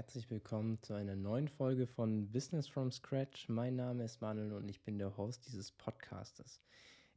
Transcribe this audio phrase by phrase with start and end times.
[0.00, 3.50] herzlich willkommen zu einer neuen Folge von Business from Scratch.
[3.50, 6.62] Mein Name ist Manuel und ich bin der Host dieses Podcastes.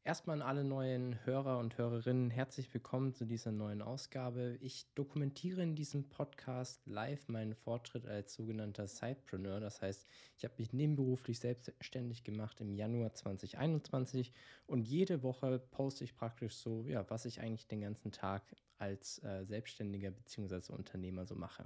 [0.04, 4.58] Erstmal an alle neuen Hörer und Hörerinnen herzlich willkommen zu dieser neuen Ausgabe.
[4.60, 9.62] Ich dokumentiere in diesem Podcast live meinen Fortschritt als sogenannter Sidepreneur.
[9.62, 14.34] Das heißt, ich habe mich nebenberuflich selbstständig gemacht im Januar 2021
[14.68, 18.44] und jede Woche poste ich praktisch so, ja, was ich eigentlich den ganzen Tag
[18.78, 20.74] als äh, Selbstständiger bzw.
[20.74, 21.66] Unternehmer so mache.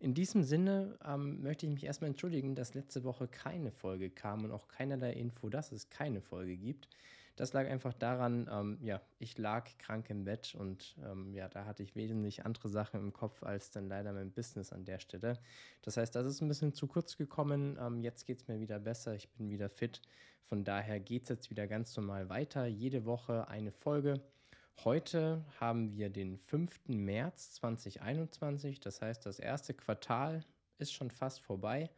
[0.00, 4.44] In diesem Sinne ähm, möchte ich mich erstmal entschuldigen, dass letzte Woche keine Folge kam
[4.44, 6.88] und auch keinerlei Info, dass es keine Folge gibt.
[7.34, 11.64] Das lag einfach daran, ähm, ja, ich lag krank im Bett und ähm, ja, da
[11.64, 15.38] hatte ich wesentlich andere Sachen im Kopf als dann leider mein Business an der Stelle.
[15.82, 17.78] Das heißt, das ist ein bisschen zu kurz gekommen.
[17.80, 20.02] Ähm, jetzt geht es mir wieder besser, ich bin wieder fit.
[20.48, 22.66] Von daher geht es jetzt wieder ganz normal weiter.
[22.66, 24.20] Jede Woche eine Folge.
[24.84, 26.86] Heute haben wir den 5.
[26.86, 30.44] März 2021, das heißt, das erste Quartal
[30.78, 31.90] ist schon fast vorbei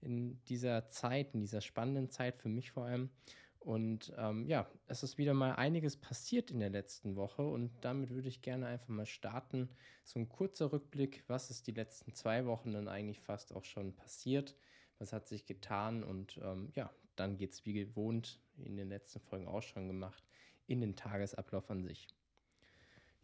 [0.00, 3.10] in dieser Zeit, in dieser spannenden Zeit für mich vor allem.
[3.58, 8.10] Und ähm, ja, es ist wieder mal einiges passiert in der letzten Woche und damit
[8.10, 9.68] würde ich gerne einfach mal starten.
[10.04, 13.96] So ein kurzer Rückblick, was ist die letzten zwei Wochen dann eigentlich fast auch schon
[13.96, 14.54] passiert,
[14.98, 19.18] was hat sich getan und ähm, ja, dann geht es wie gewohnt, in den letzten
[19.18, 20.22] Folgen auch schon gemacht,
[20.68, 22.06] in den Tagesablauf an sich.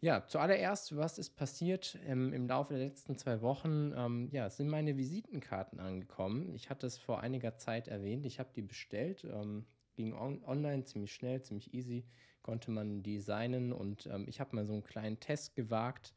[0.05, 3.91] Ja, zuallererst, was ist passiert ähm, im Laufe der letzten zwei Wochen?
[3.97, 6.53] Ähm, ja, sind meine Visitenkarten angekommen.
[6.53, 8.23] Ich hatte es vor einiger Zeit erwähnt.
[8.27, 9.23] Ich habe die bestellt.
[9.23, 12.05] Ähm, ging on online ziemlich schnell, ziemlich easy.
[12.43, 16.13] Konnte man designen und ähm, ich habe mal so einen kleinen Test gewagt.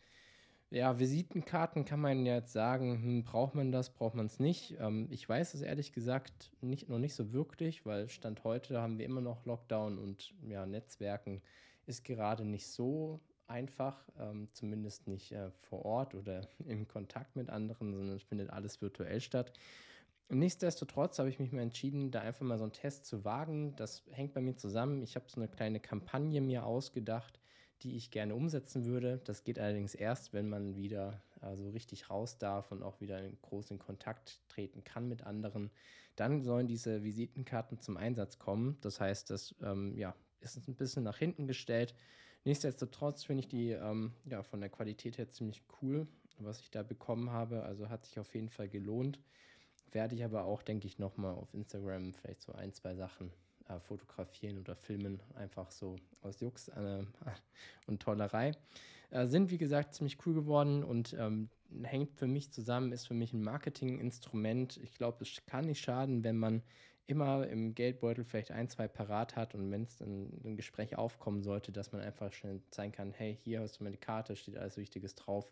[0.69, 4.77] Ja, Visitenkarten kann man jetzt sagen, hm, braucht man das, braucht man es nicht.
[4.79, 8.99] Ähm, ich weiß es ehrlich gesagt nicht, noch nicht so wirklich, weil Stand heute haben
[8.99, 11.41] wir immer noch Lockdown und ja, Netzwerken
[11.87, 17.51] ist gerade nicht so einfach, ähm, zumindest nicht äh, vor Ort oder im Kontakt mit
[17.51, 19.53] anderen, sondern es findet alles virtuell statt.
[20.31, 23.75] Nichtsdestotrotz habe ich mich mal entschieden, da einfach mal so einen Test zu wagen.
[23.77, 25.03] Das hängt bei mir zusammen.
[25.03, 27.41] Ich habe so eine kleine Kampagne mir ausgedacht,
[27.83, 29.23] die ich gerne umsetzen würde.
[29.25, 33.39] Das geht allerdings erst, wenn man wieder also richtig raus darf und auch wieder in
[33.41, 35.71] großen Kontakt treten kann mit anderen.
[36.17, 38.77] Dann sollen diese Visitenkarten zum Einsatz kommen.
[38.83, 41.95] Das heißt, das ähm, ja, ist ein bisschen nach hinten gestellt.
[42.49, 46.83] Nichtsdestotrotz finde ich die ähm, ja, von der Qualität her ziemlich cool, was ich da
[46.83, 47.63] bekommen habe.
[47.65, 49.21] Also hat sich auf jeden Fall gelohnt.
[49.93, 53.33] Werde ich aber auch, denke ich, nochmal auf Instagram vielleicht so ein, zwei Sachen
[53.69, 57.05] äh, fotografieren oder filmen, einfach so aus Jux äh,
[57.87, 58.53] und Tollerei.
[59.11, 61.51] Äh, sind, wie gesagt, ziemlich cool geworden und ähm,
[61.83, 64.79] hängt für mich zusammen, ist für mich ein Marketinginstrument.
[64.79, 66.63] Ich glaube, es kann nicht schaden, wenn man
[67.09, 71.43] immer im Geldbeutel vielleicht ein, zwei parat hat und wenn es ein, ein Gespräch aufkommen
[71.43, 74.77] sollte, dass man einfach schnell zeigen kann, hey, hier hast du meine Karte, steht alles
[74.77, 75.51] Wichtiges drauf.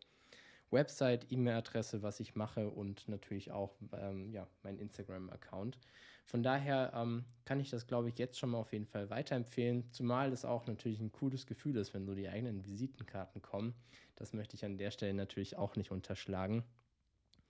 [0.70, 5.78] Website, E-Mail-Adresse, was ich mache und natürlich auch ähm, ja, mein Instagram-Account.
[6.26, 9.90] Von daher ähm, kann ich das, glaube ich, jetzt schon mal auf jeden Fall weiterempfehlen,
[9.92, 13.74] zumal es auch natürlich ein cooles Gefühl ist, wenn so die eigenen Visitenkarten kommen.
[14.16, 16.64] Das möchte ich an der Stelle natürlich auch nicht unterschlagen.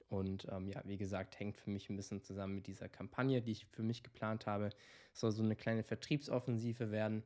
[0.09, 3.53] Und ähm, ja, wie gesagt, hängt für mich ein bisschen zusammen mit dieser Kampagne, die
[3.53, 4.71] ich für mich geplant habe.
[5.13, 7.23] Es soll so eine kleine Vertriebsoffensive werden.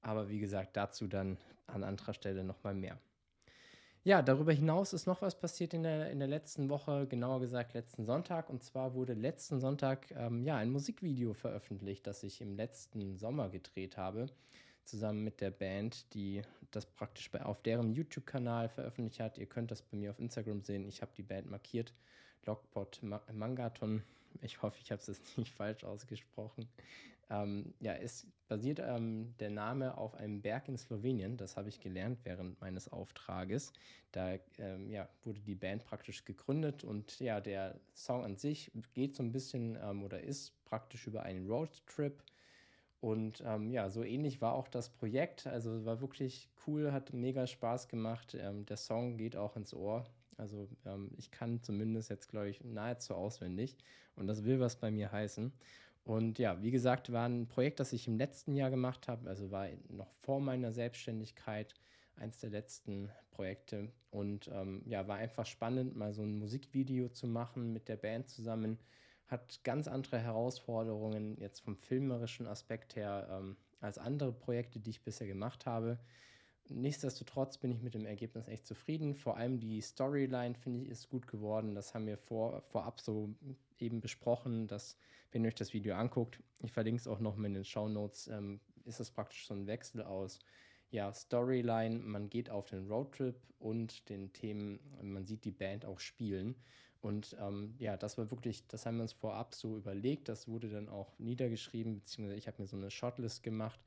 [0.00, 2.98] Aber wie gesagt, dazu dann an anderer Stelle nochmal mehr.
[4.06, 7.72] Ja, darüber hinaus ist noch was passiert in der, in der letzten Woche, genauer gesagt
[7.72, 8.50] letzten Sonntag.
[8.50, 13.48] Und zwar wurde letzten Sonntag ähm, ja, ein Musikvideo veröffentlicht, das ich im letzten Sommer
[13.48, 14.26] gedreht habe,
[14.84, 19.38] zusammen mit der Band, die das praktisch bei, auf deren YouTube-Kanal veröffentlicht hat.
[19.38, 20.86] Ihr könnt das bei mir auf Instagram sehen.
[20.86, 21.94] Ich habe die Band markiert.
[22.44, 23.00] Lockpot
[23.32, 24.02] Mangaton.
[24.42, 26.68] Ich hoffe, ich habe es jetzt nicht falsch ausgesprochen.
[27.30, 31.36] Ähm, ja, es basiert ähm, der Name auf einem Berg in Slowenien.
[31.36, 33.72] Das habe ich gelernt während meines Auftrages.
[34.12, 39.16] Da ähm, ja, wurde die Band praktisch gegründet und ja, der Song an sich geht
[39.16, 42.22] so ein bisschen ähm, oder ist praktisch über einen Roadtrip.
[43.04, 45.46] Und ähm, ja, so ähnlich war auch das Projekt.
[45.46, 48.34] Also war wirklich cool, hat mega Spaß gemacht.
[48.34, 50.04] Ähm, der Song geht auch ins Ohr.
[50.38, 53.76] Also ähm, ich kann zumindest jetzt, glaube ich, nahezu auswendig.
[54.16, 55.52] Und das will was bei mir heißen.
[56.04, 59.28] Und ja, wie gesagt, war ein Projekt, das ich im letzten Jahr gemacht habe.
[59.28, 61.74] Also war noch vor meiner Selbstständigkeit
[62.16, 63.92] eins der letzten Projekte.
[64.12, 68.30] Und ähm, ja, war einfach spannend, mal so ein Musikvideo zu machen mit der Band
[68.30, 68.78] zusammen.
[69.26, 75.02] Hat ganz andere Herausforderungen jetzt vom filmerischen Aspekt her ähm, als andere Projekte, die ich
[75.02, 75.98] bisher gemacht habe.
[76.68, 79.14] Nichtsdestotrotz bin ich mit dem Ergebnis echt zufrieden.
[79.14, 81.74] Vor allem die Storyline, finde ich, ist gut geworden.
[81.74, 83.34] Das haben wir vor, vorab so
[83.78, 84.96] eben besprochen, dass,
[85.30, 87.88] wenn ihr euch das Video anguckt, ich verlinke es auch noch mal in den Show
[87.88, 90.38] Notes, ähm, ist es praktisch so ein Wechsel aus
[90.90, 95.98] ja, Storyline, man geht auf den Roadtrip und den Themen, man sieht die Band auch
[95.98, 96.54] spielen.
[97.04, 100.26] Und ähm, ja, das war wirklich, das haben wir uns vorab so überlegt.
[100.30, 103.78] Das wurde dann auch niedergeschrieben, beziehungsweise ich habe mir so eine Shortlist gemacht,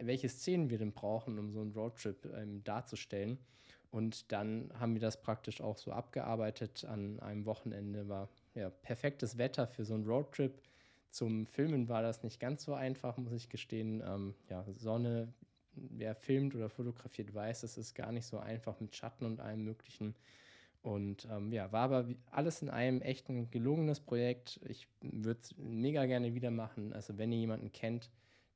[0.00, 3.38] welche Szenen wir denn brauchen, um so einen Roadtrip ähm, darzustellen.
[3.92, 6.84] Und dann haben wir das praktisch auch so abgearbeitet.
[6.84, 10.60] An einem Wochenende war ja perfektes Wetter für so einen Roadtrip.
[11.10, 14.02] Zum Filmen war das nicht ganz so einfach, muss ich gestehen.
[14.04, 15.32] Ähm, ja, Sonne,
[15.74, 19.62] wer filmt oder fotografiert, weiß, es ist gar nicht so einfach mit Schatten und allem
[19.62, 20.16] Möglichen.
[20.82, 24.60] Und ähm, ja, war aber alles in einem echten gelungenes Projekt.
[24.68, 26.92] Ich würde es mega gerne wieder machen.
[26.92, 28.10] Also, wenn ihr jemanden kennt,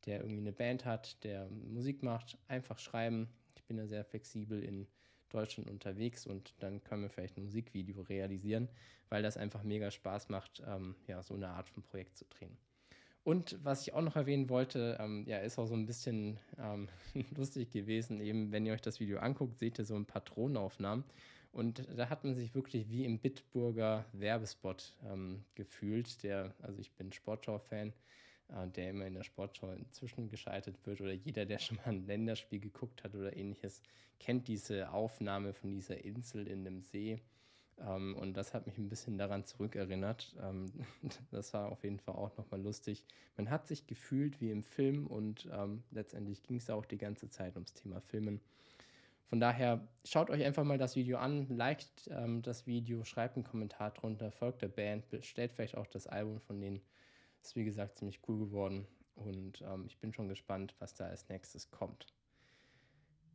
[0.07, 3.29] der irgendwie eine Band hat, der Musik macht, einfach schreiben.
[3.57, 4.87] Ich bin da sehr flexibel in
[5.29, 8.69] Deutschland unterwegs und dann können wir vielleicht ein Musikvideo realisieren,
[9.09, 12.57] weil das einfach mega Spaß macht, ähm, ja, so eine Art von Projekt zu drehen.
[13.25, 16.89] Und was ich auch noch erwähnen wollte, ähm, ja, ist auch so ein bisschen ähm,
[17.37, 18.21] lustig gewesen.
[18.21, 21.05] Eben, wenn ihr euch das Video anguckt, seht ihr so ein paar Drohnenaufnahmen.
[21.53, 26.23] Und da hat man sich wirklich wie im Bitburger Werbespot ähm, gefühlt.
[26.23, 27.93] Der, also ich bin Sportschau-Fan,
[28.49, 31.03] äh, der immer in der Sportschau inzwischen geschaltet wird.
[31.03, 33.83] Oder jeder, der schon mal ein Länderspiel geguckt hat oder ähnliches,
[34.19, 37.21] kennt diese Aufnahme von dieser Insel in dem See.
[37.79, 40.35] Ähm, und das hat mich ein bisschen daran zurückerinnert.
[40.41, 40.73] Ähm,
[41.31, 43.05] das war auf jeden Fall auch nochmal lustig.
[43.37, 47.29] Man hat sich gefühlt wie im Film und ähm, letztendlich ging es auch die ganze
[47.29, 48.41] Zeit ums Thema Filmen.
[49.33, 53.47] Von daher schaut euch einfach mal das Video an, liked ähm, das Video, schreibt einen
[53.47, 56.83] Kommentar drunter, folgt der Band, bestellt vielleicht auch das Album von denen.
[57.41, 61.31] Ist wie gesagt ziemlich cool geworden und ähm, ich bin schon gespannt, was da als
[61.31, 62.09] nächstes kommt.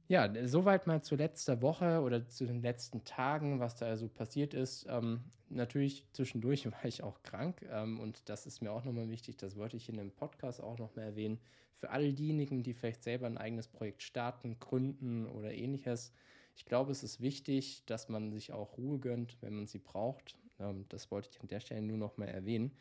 [0.09, 4.53] Ja, soweit mal zu letzter Woche oder zu den letzten Tagen, was da so passiert
[4.53, 4.85] ist.
[4.89, 9.37] Ähm, natürlich zwischendurch war ich auch krank ähm, und das ist mir auch nochmal wichtig,
[9.37, 11.39] das wollte ich in dem Podcast auch nochmal erwähnen
[11.75, 16.13] für all diejenigen, die vielleicht selber ein eigenes Projekt starten, gründen oder ähnliches.
[16.55, 20.37] Ich glaube, es ist wichtig, dass man sich auch Ruhe gönnt, wenn man sie braucht.
[20.59, 22.71] Ähm, das wollte ich an der Stelle nur noch mal erwähnen.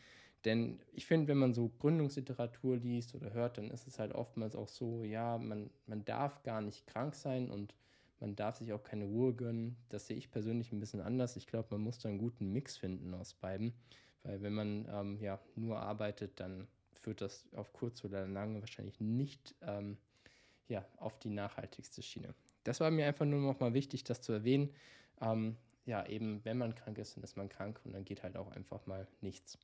[0.46, 4.54] Denn ich finde, wenn man so Gründungsliteratur liest oder hört, dann ist es halt oftmals
[4.54, 7.74] auch so, ja, man, man darf gar nicht krank sein und
[8.20, 9.76] man darf sich auch keine Ruhe gönnen.
[9.88, 11.36] Das sehe ich persönlich ein bisschen anders.
[11.36, 13.74] Ich glaube, man muss da einen guten Mix finden aus beiden.
[14.22, 19.00] Weil wenn man ähm, ja, nur arbeitet, dann führt das auf kurz oder lang wahrscheinlich
[19.00, 19.98] nicht ähm,
[20.68, 22.34] ja, auf die nachhaltigste Schiene.
[22.62, 24.72] Das war mir einfach nur noch mal wichtig, das zu erwähnen.
[25.20, 25.56] Ähm,
[25.86, 28.50] ja, eben, wenn man krank ist, dann ist man krank und dann geht halt auch
[28.50, 29.58] einfach mal nichts.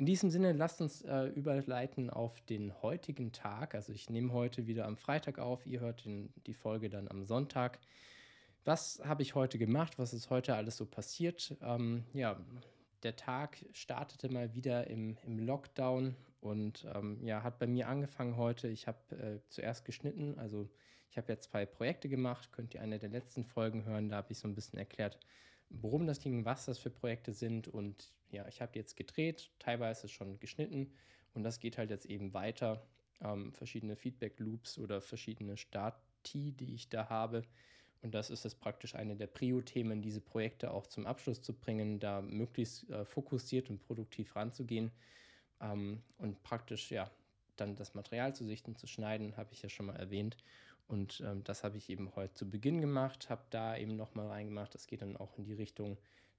[0.00, 3.74] In diesem Sinne, lasst uns äh, überleiten auf den heutigen Tag.
[3.74, 7.26] Also ich nehme heute wieder am Freitag auf, ihr hört den, die Folge dann am
[7.26, 7.78] Sonntag.
[8.64, 9.98] Was habe ich heute gemacht?
[9.98, 11.54] Was ist heute alles so passiert?
[11.60, 12.40] Ähm, ja,
[13.02, 18.38] der Tag startete mal wieder im, im Lockdown und ähm, ja, hat bei mir angefangen
[18.38, 18.68] heute.
[18.68, 20.66] Ich habe äh, zuerst geschnitten, also
[21.10, 24.32] ich habe jetzt zwei Projekte gemacht, könnt ihr eine der letzten Folgen hören, da habe
[24.32, 25.18] ich so ein bisschen erklärt,
[25.70, 30.08] worum das ging, was das für Projekte sind und ja, ich habe jetzt gedreht, teilweise
[30.08, 30.92] schon geschnitten
[31.34, 32.86] und das geht halt jetzt eben weiter.
[33.22, 37.44] Ähm, verschiedene Feedback-Loops oder verschiedene Stati, die ich da habe,
[38.02, 42.00] und das ist es praktisch eine der Prio-Themen, diese Projekte auch zum Abschluss zu bringen,
[42.00, 44.90] da möglichst äh, fokussiert und produktiv ranzugehen
[45.60, 47.10] ähm, und praktisch ja
[47.56, 50.38] dann das Material zu sichten, zu schneiden, habe ich ja schon mal erwähnt.
[50.90, 54.74] Und ähm, das habe ich eben heute zu Beginn gemacht, habe da eben nochmal reingemacht.
[54.74, 55.98] Das geht dann auch in die Richtung,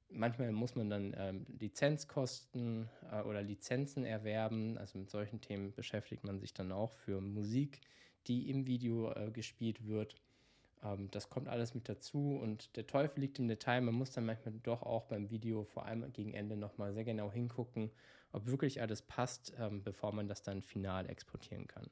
[0.09, 4.77] manchmal muss man dann ähm, Lizenzkosten äh, oder Lizenzen erwerben.
[4.77, 7.79] Also mit solchen Themen beschäftigt man sich dann auch für Musik,
[8.27, 10.17] die im Video äh, gespielt wird.
[10.83, 13.79] Ähm, das kommt alles mit dazu und der Teufel liegt im Detail.
[13.79, 17.31] Man muss dann manchmal doch auch beim Video vor allem gegen Ende nochmal sehr genau
[17.31, 17.89] hingucken,
[18.33, 21.89] ob wirklich alles passt, ähm, bevor man das dann final exportieren kann.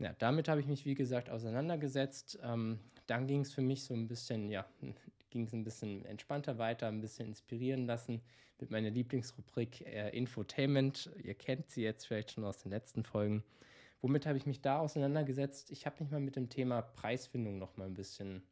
[0.00, 2.38] Ja, damit habe ich mich, wie gesagt, auseinandergesetzt.
[2.42, 4.66] Ähm, dann ging es für mich so ein bisschen, ja,
[5.30, 8.22] ging es ein bisschen entspannter weiter, ein bisschen inspirieren lassen
[8.58, 11.10] mit meiner Lieblingsrubrik äh, Infotainment.
[11.22, 13.44] Ihr kennt sie jetzt vielleicht schon aus den letzten Folgen.
[14.00, 15.70] Womit habe ich mich da auseinandergesetzt?
[15.70, 18.42] Ich habe mich mal mit dem Thema Preisfindung noch mal ein bisschen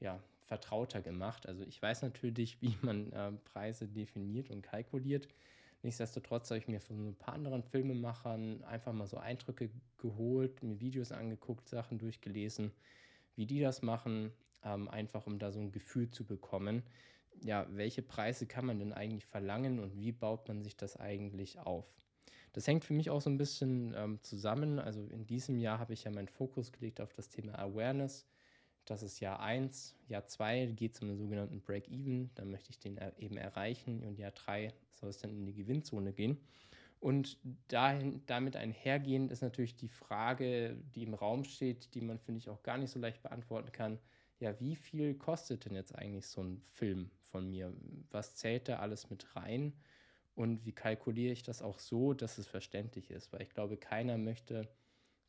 [0.00, 1.46] ja, vertrauter gemacht.
[1.46, 5.28] Also ich weiß natürlich, wie man äh, Preise definiert und kalkuliert.
[5.86, 10.80] Nichtsdestotrotz habe ich mir von ein paar anderen Filmemachern einfach mal so Eindrücke geholt, mir
[10.80, 12.72] Videos angeguckt, Sachen durchgelesen,
[13.36, 14.32] wie die das machen,
[14.64, 16.82] ähm, einfach um da so ein Gefühl zu bekommen.
[17.44, 21.60] Ja, welche Preise kann man denn eigentlich verlangen und wie baut man sich das eigentlich
[21.60, 21.86] auf?
[22.52, 24.80] Das hängt für mich auch so ein bisschen ähm, zusammen.
[24.80, 28.26] Also in diesem Jahr habe ich ja meinen Fokus gelegt auf das Thema Awareness.
[28.86, 29.94] Das ist Jahr 1.
[30.08, 32.30] Jahr 2 geht es um den sogenannten Break-Even.
[32.36, 34.02] Da möchte ich den eben erreichen.
[34.04, 36.38] Und Jahr 3 soll es dann in die Gewinnzone gehen.
[37.00, 37.36] Und
[37.68, 42.48] dahin, damit einhergehend ist natürlich die Frage, die im Raum steht, die man, finde ich,
[42.48, 43.98] auch gar nicht so leicht beantworten kann.
[44.38, 47.72] ja, wie viel kostet denn jetzt eigentlich so ein Film von mir?
[48.10, 49.72] Was zählt da alles mit rein?
[50.34, 53.32] Und wie kalkuliere ich das auch so, dass es verständlich ist?
[53.32, 54.68] Weil ich glaube, keiner möchte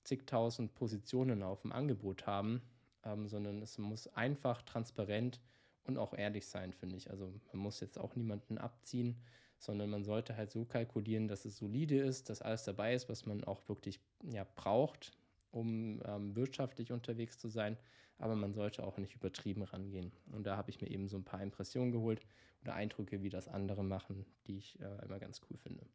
[0.04, 2.62] zigtausend Positionen auf dem Angebot haben,
[3.08, 5.40] ähm, sondern es muss einfach, transparent
[5.84, 7.10] und auch ehrlich sein, finde ich.
[7.10, 9.16] Also man muss jetzt auch niemanden abziehen,
[9.58, 13.26] sondern man sollte halt so kalkulieren, dass es solide ist, dass alles dabei ist, was
[13.26, 15.12] man auch wirklich ja, braucht,
[15.52, 17.78] um ähm, wirtschaftlich unterwegs zu sein.
[18.20, 20.12] Aber man sollte auch nicht übertrieben rangehen.
[20.32, 22.26] Und da habe ich mir eben so ein paar Impressionen geholt
[22.62, 25.86] oder Eindrücke, wie das andere machen, die ich äh, immer ganz cool finde.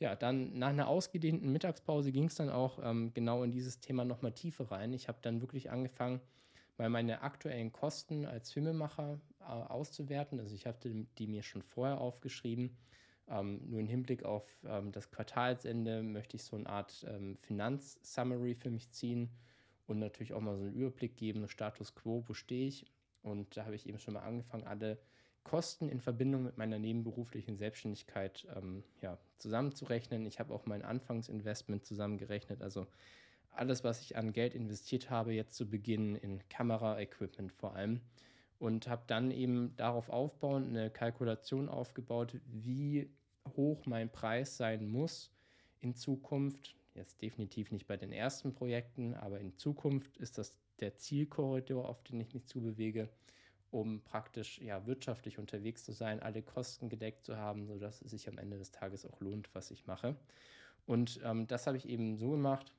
[0.00, 4.02] Ja, dann nach einer ausgedehnten Mittagspause ging es dann auch ähm, genau in dieses Thema
[4.04, 4.94] nochmal tiefer rein.
[4.94, 6.20] Ich habe dann wirklich angefangen,
[6.78, 10.40] mal meine aktuellen Kosten als Filmemacher äh, auszuwerten.
[10.40, 12.78] Also ich hatte die mir schon vorher aufgeschrieben.
[13.28, 18.54] Ähm, nur im Hinblick auf ähm, das Quartalsende möchte ich so eine Art ähm, Finanz-Summary
[18.54, 19.28] für mich ziehen
[19.86, 22.86] und natürlich auch mal so einen Überblick geben, Status quo, wo stehe ich.
[23.22, 24.98] Und da habe ich eben schon mal angefangen, alle
[25.44, 30.26] Kosten in Verbindung mit meiner nebenberuflichen Selbstständigkeit ähm, ja, zusammenzurechnen.
[30.26, 32.86] Ich habe auch mein Anfangsinvestment zusammengerechnet, also
[33.52, 38.00] alles, was ich an Geld investiert habe, jetzt zu Beginn in Kameraequipment vor allem.
[38.58, 43.10] Und habe dann eben darauf aufbauend eine Kalkulation aufgebaut, wie
[43.56, 45.30] hoch mein Preis sein muss
[45.80, 46.76] in Zukunft.
[46.94, 52.02] Jetzt definitiv nicht bei den ersten Projekten, aber in Zukunft ist das der Zielkorridor, auf
[52.02, 53.08] den ich mich zubewege
[53.70, 58.28] um praktisch ja, wirtschaftlich unterwegs zu sein, alle Kosten gedeckt zu haben, sodass es sich
[58.28, 60.16] am Ende des Tages auch lohnt, was ich mache.
[60.86, 62.72] Und ähm, das habe ich eben so gemacht.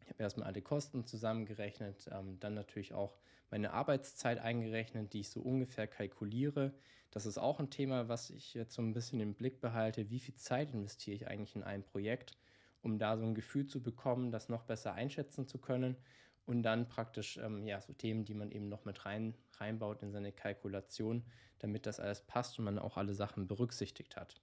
[0.00, 3.16] Ich habe erstmal alle Kosten zusammengerechnet, ähm, dann natürlich auch
[3.50, 6.74] meine Arbeitszeit eingerechnet, die ich so ungefähr kalkuliere.
[7.10, 10.10] Das ist auch ein Thema, was ich jetzt so ein bisschen im Blick behalte.
[10.10, 12.36] Wie viel Zeit investiere ich eigentlich in ein Projekt,
[12.82, 15.96] um da so ein Gefühl zu bekommen, das noch besser einschätzen zu können
[16.46, 20.12] und dann praktisch ähm, ja, so Themen, die man eben noch mit rein, reinbaut in
[20.12, 21.24] seine Kalkulation,
[21.58, 24.40] damit das alles passt und man auch alle Sachen berücksichtigt hat.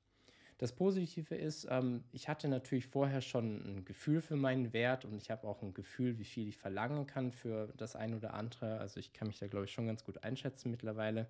[0.60, 5.18] Das Positive ist, ähm, ich hatte natürlich vorher schon ein Gefühl für meinen Wert und
[5.18, 8.78] ich habe auch ein Gefühl, wie viel ich verlangen kann für das ein oder andere.
[8.78, 11.30] Also ich kann mich da, glaube ich, schon ganz gut einschätzen mittlerweile.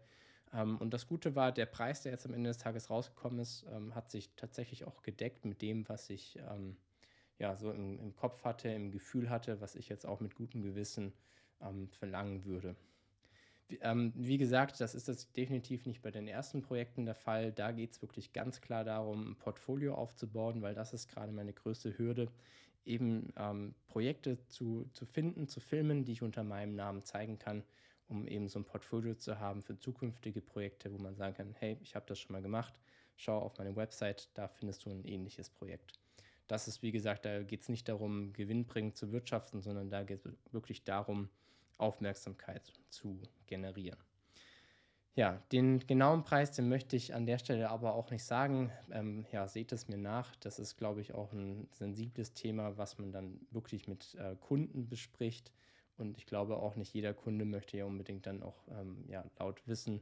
[0.52, 3.68] Ähm, und das Gute war, der Preis, der jetzt am Ende des Tages rausgekommen ist,
[3.72, 6.78] ähm, hat sich tatsächlich auch gedeckt mit dem, was ich ähm,
[7.40, 10.62] ja, so im, im Kopf hatte, im Gefühl hatte, was ich jetzt auch mit gutem
[10.62, 11.14] Gewissen
[11.62, 12.76] ähm, verlangen würde.
[13.70, 17.52] Wie, ähm, wie, gesagt, das ist das definitiv nicht bei den ersten Projekten der Fall.
[17.54, 21.54] Da geht es wirklich ganz klar darum, ein Portfolio aufzubauen, weil das ist gerade meine
[21.54, 22.28] größte Hürde,
[22.86, 27.64] eben ähm, Projekte zu, zu finden, zu filmen, die ich unter meinem Namen zeigen kann,
[28.10, 31.78] um eben so ein Portfolio zu haben für zukünftige Projekte, wo man sagen kann, hey,
[31.82, 32.74] ich habe das schon mal gemacht,
[33.16, 36.00] schau auf meine Website, da findest du ein ähnliches Projekt
[36.50, 40.26] das ist, wie gesagt, da geht es nicht darum, gewinnbringend zu wirtschaften, sondern da geht
[40.26, 41.30] es wirklich darum,
[41.78, 44.00] Aufmerksamkeit zu generieren.
[45.16, 48.72] Ja, den genauen Preis, den möchte ich an der Stelle aber auch nicht sagen.
[48.92, 50.36] Ähm, ja, seht es mir nach.
[50.38, 54.88] Das ist, glaube ich, auch ein sensibles Thema, was man dann wirklich mit äh, Kunden
[54.88, 55.52] bespricht.
[55.98, 59.68] Und ich glaube auch nicht jeder Kunde möchte ja unbedingt dann auch ähm, ja, laut
[59.68, 60.02] wissen,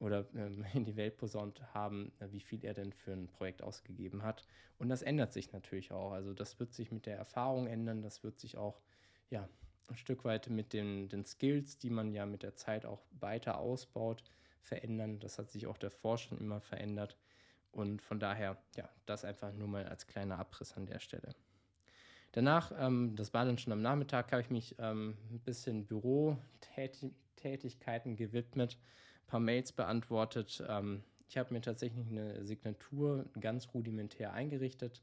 [0.00, 3.62] oder ähm, in die Welt posaunt haben, äh, wie viel er denn für ein Projekt
[3.62, 4.46] ausgegeben hat.
[4.78, 6.12] Und das ändert sich natürlich auch.
[6.12, 8.80] Also das wird sich mit der Erfahrung ändern, das wird sich auch
[9.30, 9.48] ja,
[9.88, 13.58] ein Stück weit mit den, den Skills, die man ja mit der Zeit auch weiter
[13.58, 14.22] ausbaut,
[14.60, 15.18] verändern.
[15.20, 17.16] Das hat sich auch davor schon immer verändert.
[17.72, 21.34] Und von daher, ja, das einfach nur mal als kleiner Abriss an der Stelle.
[22.32, 28.16] Danach, ähm, das war dann schon am Nachmittag, habe ich mich ähm, ein bisschen Bürotätigkeiten
[28.16, 28.78] gewidmet
[29.28, 30.64] paar Mails beantwortet.
[30.68, 35.02] Ähm, ich habe mir tatsächlich eine Signatur ganz rudimentär eingerichtet.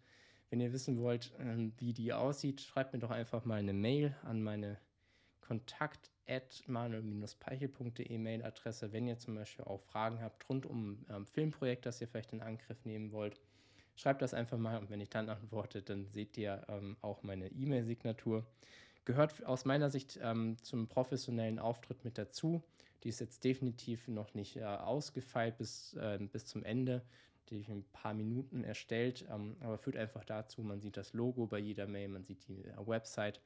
[0.49, 4.15] Wenn ihr wissen wollt, ähm, wie die aussieht, schreibt mir doch einfach mal eine Mail
[4.23, 4.77] an meine
[5.39, 6.11] kontakt
[6.67, 12.07] manuel-peichel.de Mailadresse, wenn ihr zum Beispiel auch Fragen habt rund um ähm, Filmprojekt, das ihr
[12.07, 13.39] vielleicht in Angriff nehmen wollt.
[13.95, 17.47] Schreibt das einfach mal und wenn ich dann antworte, dann seht ihr ähm, auch meine
[17.49, 18.43] E-Mail-Signatur.
[19.05, 22.63] Gehört aus meiner Sicht ähm, zum professionellen Auftritt mit dazu.
[23.03, 27.03] Die ist jetzt definitiv noch nicht äh, ausgefeilt bis, äh, bis zum Ende.
[27.49, 31.13] Die ich in ein paar Minuten erstellt, ähm, aber führt einfach dazu, man sieht das
[31.13, 33.39] Logo bei jeder Mail, man sieht die äh, Website,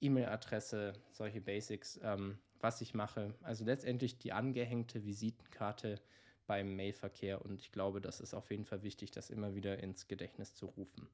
[0.00, 3.34] E-Mail-Adresse, solche Basics, ähm, was ich mache.
[3.42, 6.00] Also letztendlich die angehängte Visitenkarte
[6.46, 10.06] beim Mailverkehr und ich glaube, das ist auf jeden Fall wichtig, das immer wieder ins
[10.06, 11.08] Gedächtnis zu rufen.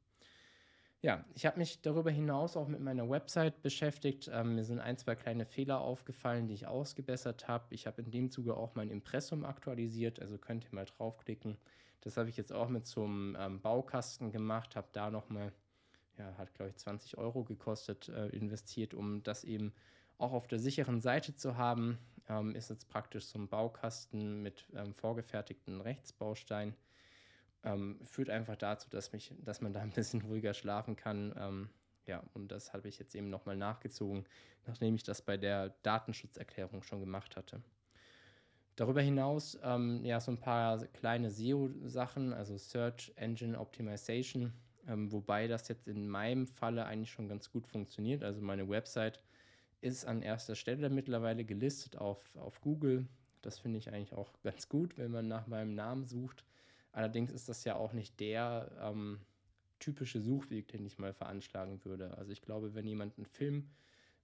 [1.00, 4.28] Ja, ich habe mich darüber hinaus auch mit meiner Website beschäftigt.
[4.32, 7.72] Ähm, mir sind ein, zwei kleine Fehler aufgefallen, die ich ausgebessert habe.
[7.74, 11.56] Ich habe in dem Zuge auch mein Impressum aktualisiert, also könnt ihr mal draufklicken.
[12.00, 15.52] Das habe ich jetzt auch mit so ähm, Baukasten gemacht, habe da nochmal,
[16.18, 19.74] ja, hat glaube ich 20 Euro gekostet, äh, investiert, um das eben
[20.18, 21.98] auch auf der sicheren Seite zu haben.
[22.28, 26.74] ähm, ist jetzt praktisch so ein Baukasten mit ähm, vorgefertigten Rechtsbausteinen.
[27.64, 31.34] Ähm, führt einfach dazu, dass, mich, dass man da ein bisschen ruhiger schlafen kann.
[31.36, 31.70] Ähm,
[32.06, 34.24] ja, und das habe ich jetzt eben nochmal nachgezogen,
[34.66, 37.62] nachdem ich das bei der Datenschutzerklärung schon gemacht hatte.
[38.76, 44.52] Darüber hinaus ähm, ja so ein paar kleine SEO-Sachen, also Search Engine Optimization,
[44.86, 48.22] ähm, wobei das jetzt in meinem Falle eigentlich schon ganz gut funktioniert.
[48.22, 49.20] Also meine Website
[49.80, 53.06] ist an erster Stelle mittlerweile gelistet auf, auf Google.
[53.42, 56.44] Das finde ich eigentlich auch ganz gut, wenn man nach meinem Namen sucht.
[56.92, 59.20] Allerdings ist das ja auch nicht der ähm,
[59.78, 62.16] typische Suchweg, den ich mal veranschlagen würde.
[62.16, 63.70] Also ich glaube, wenn jemand einen Film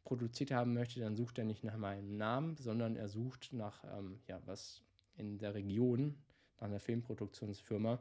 [0.04, 4.20] produziert haben möchte, dann sucht er nicht nach meinem Namen, sondern er sucht nach ähm,
[4.26, 4.82] ja, was
[5.16, 6.16] in der Region,
[6.56, 7.98] nach einer Filmproduktionsfirma.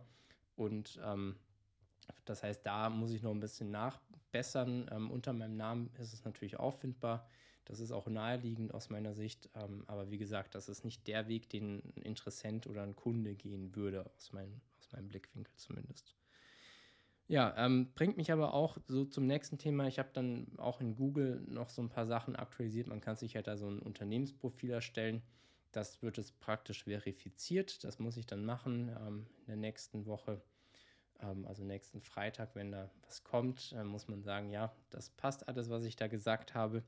[0.56, 1.36] Und ähm,
[2.26, 4.90] das heißt, da muss ich noch ein bisschen nachbessern.
[4.92, 7.28] Ähm, unter meinem Namen ist es natürlich auffindbar.
[7.66, 9.50] Das ist auch naheliegend aus meiner Sicht.
[9.56, 13.36] Ähm, aber wie gesagt, das ist nicht der Weg, den ein Interessent oder ein Kunde
[13.36, 16.16] gehen würde, aus, mein, aus meinem Blickwinkel zumindest.
[17.28, 19.88] Ja, ähm, bringt mich aber auch so zum nächsten Thema.
[19.88, 22.88] Ich habe dann auch in Google noch so ein paar Sachen aktualisiert.
[22.88, 25.22] Man kann sich halt da so ein Unternehmensprofil erstellen.
[25.72, 27.84] Das wird es praktisch verifiziert.
[27.84, 30.42] Das muss ich dann machen ähm, in der nächsten Woche.
[31.22, 35.48] Ähm, also nächsten Freitag, wenn da was kommt, äh, muss man sagen, ja, das passt
[35.48, 36.84] alles, was ich da gesagt habe.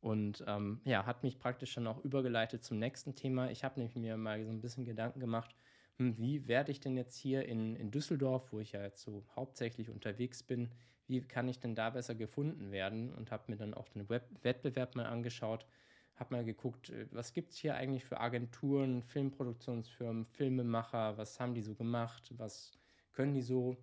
[0.00, 3.50] Und ähm, ja, hat mich praktisch dann auch übergeleitet zum nächsten Thema.
[3.50, 5.54] Ich habe nämlich mir mal so ein bisschen Gedanken gemacht,
[5.98, 9.24] hm, wie werde ich denn jetzt hier in, in Düsseldorf, wo ich ja jetzt so
[9.34, 10.70] hauptsächlich unterwegs bin,
[11.08, 13.12] wie kann ich denn da besser gefunden werden?
[13.14, 15.66] Und habe mir dann auch den Web Wettbewerb mal angeschaut,
[16.14, 21.54] habe mal geguckt, äh, was gibt es hier eigentlich für Agenturen, Filmproduktionsfirmen, Filmemacher, was haben
[21.54, 22.78] die so gemacht, was
[23.12, 23.76] können die so?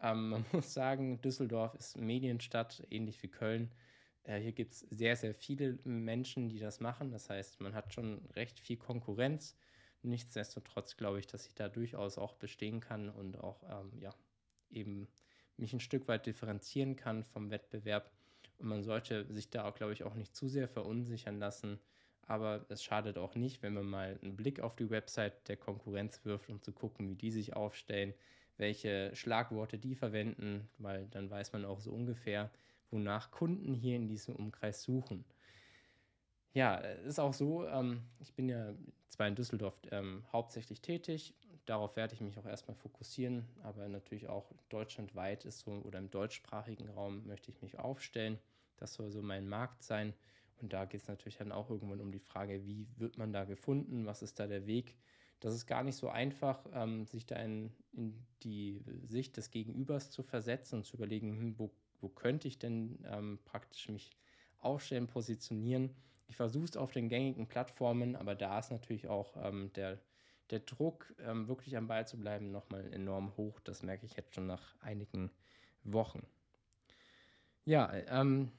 [0.00, 3.72] Ähm, man muss sagen, Düsseldorf ist Medienstadt, ähnlich wie Köln.
[4.26, 7.10] Äh, hier gibt es sehr, sehr viele Menschen, die das machen.
[7.12, 9.56] Das heißt, man hat schon recht viel Konkurrenz.
[10.02, 14.14] Nichtsdestotrotz glaube ich, dass ich da durchaus auch bestehen kann und auch ähm, ja,
[14.70, 15.08] eben
[15.56, 18.12] mich ein Stück weit differenzieren kann vom Wettbewerb.
[18.58, 21.78] Und man sollte sich da auch, glaube ich, auch nicht zu sehr verunsichern lassen.
[22.22, 26.24] Aber es schadet auch nicht, wenn man mal einen Blick auf die Website der Konkurrenz
[26.24, 28.14] wirft, um zu gucken, wie die sich aufstellen,
[28.56, 32.50] welche Schlagworte die verwenden, weil dann weiß man auch so ungefähr,
[32.90, 35.24] wonach Kunden hier in diesem Umkreis suchen.
[36.52, 38.74] Ja, ist auch so, ähm, ich bin ja
[39.08, 41.34] zwar in Düsseldorf ähm, hauptsächlich tätig,
[41.66, 46.10] darauf werde ich mich auch erstmal fokussieren, aber natürlich auch deutschlandweit ist so oder im
[46.10, 48.38] deutschsprachigen Raum möchte ich mich aufstellen.
[48.76, 50.14] Das soll so mein Markt sein.
[50.60, 53.44] Und da geht es natürlich dann auch irgendwann um die Frage, wie wird man da
[53.44, 54.96] gefunden, was ist da der Weg.
[55.40, 60.10] Das ist gar nicht so einfach, ähm, sich da in, in, die Sicht des Gegenübers
[60.10, 61.70] zu versetzen und zu überlegen, hm, wo,
[62.06, 64.10] wo könnte ich denn ähm, praktisch mich
[64.60, 65.94] aufstellen, positionieren
[66.28, 69.98] ich versuche es auf den gängigen Plattformen, aber da ist natürlich auch ähm, der,
[70.50, 73.60] der Druck, ähm, wirklich am Ball zu bleiben, nochmal enorm hoch.
[73.60, 75.30] Das merke ich jetzt schon nach einigen
[75.84, 76.26] Wochen.
[77.64, 78.52] Ja, ähm,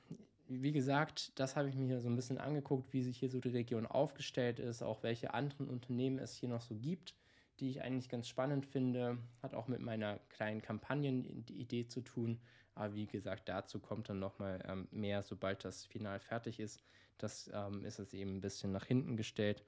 [0.48, 3.50] wie gesagt, das habe ich mir so ein bisschen angeguckt, wie sich hier so die
[3.50, 7.16] Region aufgestellt ist, auch welche anderen Unternehmen es hier noch so gibt,
[7.60, 9.18] die ich eigentlich ganz spannend finde.
[9.42, 12.40] Hat auch mit meiner kleinen Kampagnenidee zu tun.
[12.78, 16.84] Aber wie gesagt, dazu kommt dann nochmal ähm, mehr, sobald das Final fertig ist.
[17.18, 19.64] Das ähm, ist jetzt eben ein bisschen nach hinten gestellt.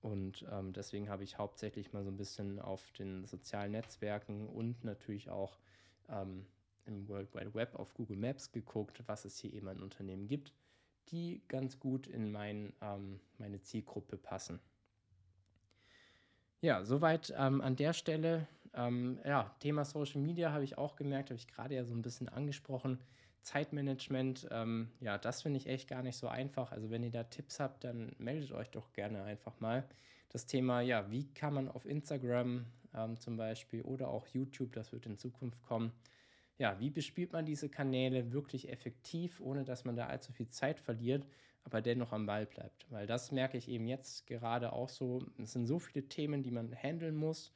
[0.00, 4.84] Und ähm, deswegen habe ich hauptsächlich mal so ein bisschen auf den sozialen Netzwerken und
[4.84, 5.58] natürlich auch
[6.08, 6.46] ähm,
[6.86, 10.52] im World Wide Web auf Google Maps geguckt, was es hier eben an Unternehmen gibt,
[11.08, 14.60] die ganz gut in mein, ähm, meine Zielgruppe passen.
[16.60, 18.46] Ja, soweit ähm, an der Stelle.
[18.74, 22.02] Ähm, ja, Thema Social Media habe ich auch gemerkt, habe ich gerade ja so ein
[22.02, 22.98] bisschen angesprochen.
[23.42, 26.72] Zeitmanagement, ähm, ja, das finde ich echt gar nicht so einfach.
[26.72, 29.84] Also wenn ihr da Tipps habt, dann meldet euch doch gerne einfach mal.
[30.28, 34.92] Das Thema, ja, wie kann man auf Instagram ähm, zum Beispiel oder auch YouTube, das
[34.92, 35.92] wird in Zukunft kommen,
[36.58, 40.78] ja, wie bespielt man diese Kanäle wirklich effektiv, ohne dass man da allzu viel Zeit
[40.78, 41.26] verliert,
[41.64, 42.86] aber dennoch am Ball bleibt.
[42.90, 45.26] Weil das merke ich eben jetzt gerade auch so.
[45.38, 47.52] Es sind so viele Themen, die man handeln muss.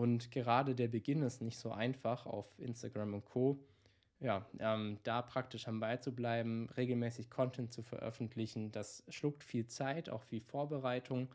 [0.00, 3.58] Und gerade der Beginn ist nicht so einfach auf Instagram und Co
[4.20, 9.66] ja, ähm, da praktisch am Ball zu bleiben, regelmäßig Content zu veröffentlichen, das schluckt viel
[9.66, 11.28] Zeit, auch viel Vorbereitung.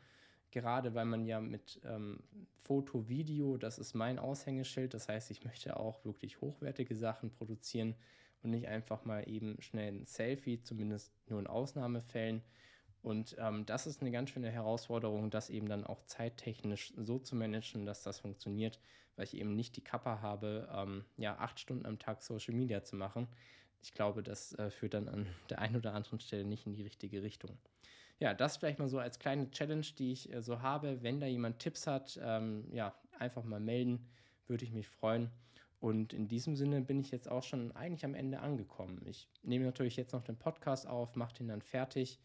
[0.51, 2.19] Gerade weil man ja mit ähm,
[2.62, 4.93] Foto, Video, das ist mein Aushängeschild.
[4.93, 7.95] Das heißt, ich möchte auch wirklich hochwertige Sachen produzieren
[8.41, 12.41] und nicht einfach mal eben schnell ein Selfie, zumindest nur in Ausnahmefällen.
[13.05, 17.35] Und ähm, das ist eine ganz schöne Herausforderung, das eben dann auch zeittechnisch so zu
[17.35, 18.79] managen, dass das funktioniert,
[19.15, 22.83] weil ich eben nicht die Kappa habe, ähm, ja, acht Stunden am Tag Social Media
[22.83, 23.27] zu machen.
[23.83, 26.81] Ich glaube, das äh, führt dann an der einen oder anderen Stelle nicht in die
[26.81, 27.55] richtige Richtung.
[28.17, 31.03] ja, das vielleicht mal so als kleine Challenge, die ich äh, so habe.
[31.03, 34.09] Wenn da jemand Tipps hat, ähm, ja, einfach mal melden,
[34.47, 35.29] würde ich mich freuen.
[35.79, 39.03] Und in diesem Sinne bin ich jetzt auch schon eigentlich am Ende angekommen.
[39.05, 42.19] Ich nehme natürlich jetzt noch den Podcast auf, mache den dann fertig.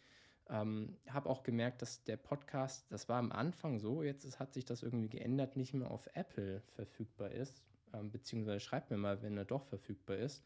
[0.50, 4.52] Ähm, habe auch gemerkt, dass der Podcast, das war am Anfang so, jetzt ist, hat
[4.52, 7.62] sich das irgendwie geändert, nicht mehr auf Apple verfügbar ist.
[7.92, 10.44] Ähm, beziehungsweise schreibt mir mal, wenn er doch verfügbar ist.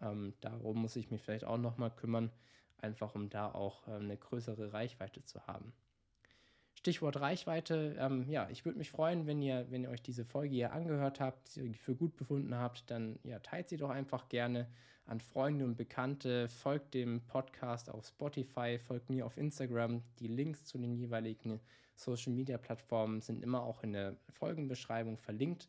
[0.00, 2.32] Ähm, darum muss ich mich vielleicht auch nochmal kümmern,
[2.78, 5.72] einfach um da auch äh, eine größere Reichweite zu haben.
[6.86, 10.54] Stichwort Reichweite, ähm, ja, ich würde mich freuen, wenn ihr, wenn ihr euch diese Folge
[10.54, 14.68] hier angehört habt, für gut befunden habt, dann ja, teilt sie doch einfach gerne
[15.04, 20.04] an Freunde und Bekannte, folgt dem Podcast auf Spotify, folgt mir auf Instagram.
[20.20, 21.58] Die Links zu den jeweiligen
[21.96, 25.68] Social Media Plattformen sind immer auch in der Folgenbeschreibung verlinkt.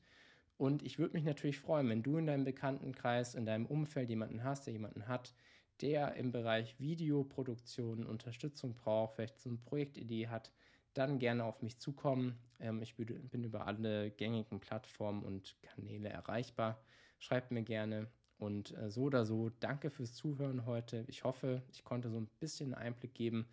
[0.59, 4.43] Und ich würde mich natürlich freuen, wenn du in deinem Bekanntenkreis, in deinem Umfeld jemanden
[4.43, 5.33] hast, der jemanden hat,
[5.81, 10.51] der im Bereich Videoproduktion Unterstützung braucht, vielleicht so eine Projektidee hat,
[10.97, 12.37] dann gerne auf mich zukommen.
[12.59, 16.81] Ähm, ich bin über alle gängigen Plattformen und Kanäle erreichbar.
[17.19, 18.07] Schreibt mir gerne.
[18.37, 21.03] Und äh, so oder so, danke fürs Zuhören heute.
[21.07, 23.47] Ich hoffe, ich konnte so ein bisschen Einblick geben,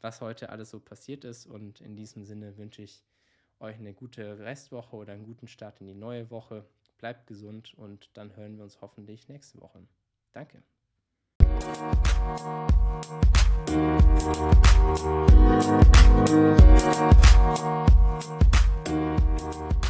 [0.00, 1.46] was heute alles so passiert ist.
[1.46, 3.04] Und in diesem Sinne wünsche ich
[3.60, 6.64] euch eine gute Restwoche oder einen guten Start in die neue Woche.
[6.98, 9.86] Bleibt gesund und dann hören wir uns hoffentlich nächste Woche.
[10.32, 10.62] Danke.
[11.60, 11.76] Thank
[19.84, 19.89] you.